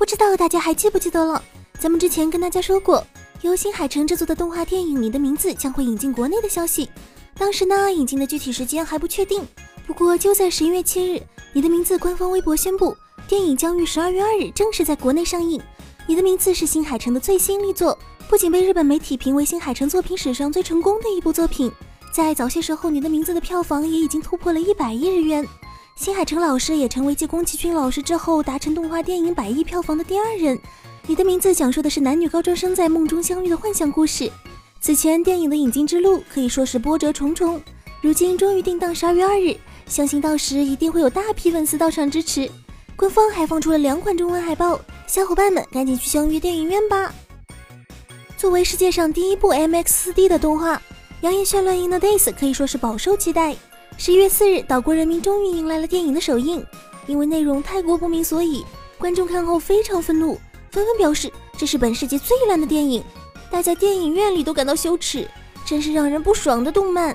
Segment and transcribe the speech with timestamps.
[0.00, 1.44] 不知道大家还记不记得了？
[1.78, 3.06] 咱们之前跟大家说过，
[3.42, 6.88] 由新海诚制作的动画电影《你的名字》将会引进国内的消息。
[7.36, 9.46] 当时呢，引进的具体时间还不确定。
[9.86, 11.18] 不过就在十一月七日，
[11.52, 12.96] 《你的名字》官方微博宣布，
[13.28, 15.60] 电影将于十二月二日正式在国内上映。
[16.06, 17.96] 《你的名字》是新海诚的最新力作，
[18.26, 21.70] 不仅被日本媒体评为新海诚作品史上最成功的一部作品，
[22.10, 25.46] 在早些时候，《你的名字》的票房也已经突破了一百亿日元。
[26.00, 30.58] 新海诚老师也成为继宫崎骏老师之后达成动画电影百亿票房的第二人。
[31.06, 34.32] 你的名字讲述的是男女高中生在梦中相遇的幻想故事。
[34.80, 37.60] 此前电影的引进之路可以说是波折重重，
[38.00, 42.50] 如今终于定档十二月二日，相信到时一定会有大批粉丝到场支持。
[42.96, 47.12] 官方还放出了两款中文海报，小伙伴们赶紧去相约电影院吧！
[48.38, 50.76] 作为世界上第一部 MX4D 的动画，
[51.20, 53.54] 《扬言绚烂 In the Days》可以说是饱受期待。
[54.02, 56.64] 十一月四日，岛国人民终于迎来了电影的首映。
[57.06, 58.64] 因为内容太过不明所以，
[58.96, 63.04] 观众看后非常愤怒，纷纷表示这是本世纪最烂的电影，
[63.50, 65.28] 待在电影院里都感到羞耻，
[65.66, 67.14] 真是让人不爽的动漫。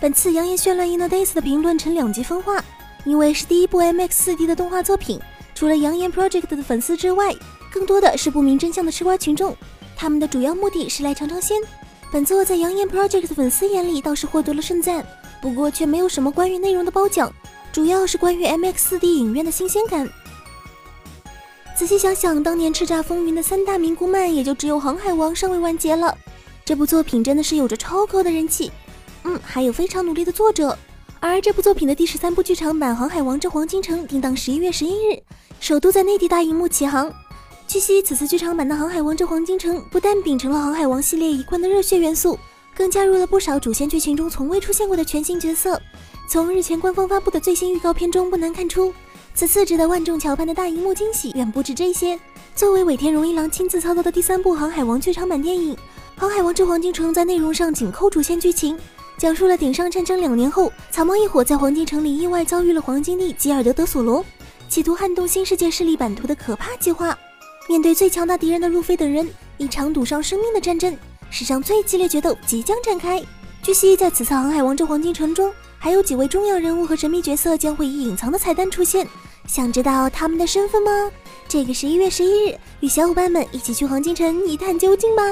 [0.00, 2.64] 本次《扬言绚烂 In the Days》的评论呈两极分化，
[3.04, 5.20] 因为是第一部 MX4D 的动画作品，
[5.56, 7.34] 除了扬言 Project 的粉丝之外，
[7.72, 9.56] 更多的是不明真相的吃瓜群众，
[9.96, 11.60] 他们的主要目的是来尝尝鲜。
[12.12, 15.04] 本作在扬言 Project 的粉丝眼里倒是获得了盛赞。
[15.42, 17.30] 不过却没有什么关于内容的褒奖，
[17.72, 20.08] 主要是关于 MX4D 影院的新鲜感。
[21.76, 26.16] 仔细想想，当年叱咤风云的三大名古漫，也就只有《航海王》尚未完结了。
[26.64, 28.70] 这部作品真的是有着超高的人气，
[29.24, 30.78] 嗯，还有非常努力的作者。
[31.18, 35.20] 而这部作品的第十三部剧场版《航海王之黄金城》定档十一月十一日，
[35.58, 37.12] 首度在内地大荧幕启航。
[37.66, 42.38] 据悉，此次剧场版的《航海王之黄金城》不但秉承了《航海王》系列一贯的热血元素。
[42.76, 45.80] 更加入了不少主线剧情中从未出现过的全新角色。
[46.28, 48.92] 从日前官方发布的最新预告片中不难看出，
[49.34, 52.18] 此次值得万众瞧盼的大荧幕惊喜远不止这些。
[52.54, 55.74] 作为尾田荣一郎亲自操刀的第三部《航海王》剧场版电影，
[56.16, 58.78] 《航海王之黄金城》在内容上紧扣主线剧情，
[59.18, 64.24] 讲述了顶上战争两年后，草帽一伙在黄金城里意外遭遇了黄金帝吉尔德·德索罗，
[64.68, 67.18] 企图撼动新世界势力版图的可怕计划。
[67.68, 70.96] 面对最强大敌人的路飞等人，一场赌上生命的战争。
[71.32, 73.20] 史上最激烈决斗即将展开。
[73.62, 79.08] 据悉，在此次《航海王之黄金城》中，还有几位重要人物和神秘角色将会以隐藏的彩蛋出现。
[79.46, 81.10] 想知道他们的身份吗？
[81.48, 85.22] 这个十一月十一日，与小伙伴们一起去黄金城一探究竟吧。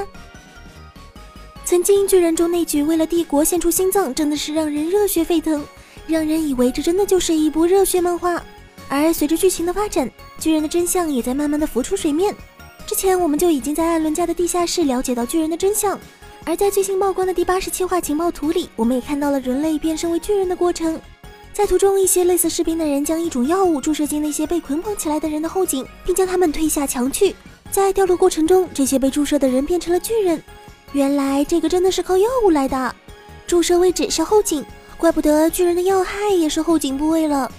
[1.66, 5.62] 曾经巨人中那句“为了帝国献出心脏”，真的是让人热血沸腾，
[6.06, 8.42] 让人以为这真的就是一部热血漫画。
[8.88, 12.34] 而随着剧情的发展，巨人的真相也在慢慢的浮出水面。
[12.90, 15.96] 之前我们就已经在艾伦家的地下室了解到巨人的真相，
[16.44, 21.00] 而在最新曝光的第八十七话情报图里，我们也看到了人类变身为巨人的过程。
[21.52, 27.36] 在图中，一些类似士兵的人将一种药物注射进那些被捆绑起来的人的后颈，并将他们推下墙去。
[27.70, 30.42] 在掉落过程中，这些被注射的人变成了巨人。
[30.90, 32.92] 原来这个真的是靠药物来的，
[33.46, 37.52] 注射位置是后颈，怪不得巨人的要害也是后颈部位了。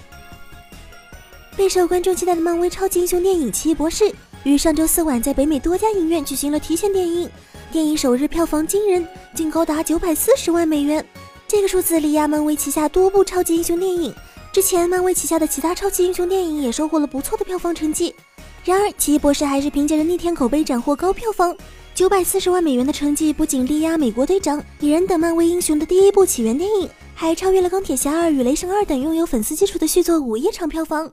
[1.56, 4.04] 备受观众期待的漫威超级英雄电影《奇异博士》。
[4.44, 7.30] 于上周四晚在北美多家影院举行了提前电影，
[7.70, 11.04] 电影首日票房惊人，竟高达九百四十万美元。
[11.46, 14.12] 这个数字力压漫威旗下多部超级英雄电影。
[14.52, 18.12] 之前漫威旗下的其他超级英雄电影也收获了不错的票房成绩，
[18.64, 21.56] 然而奇异博士还是凭借着逆天口碑斩获高票房，
[21.94, 31.08] 九百四十万美元的成绩不仅力压美国队长、蚁人等漫威英雄的第一部起源电影，还超越了钢铁侠二与雷神二等拥有粉丝基础的续作《午夜场》票房。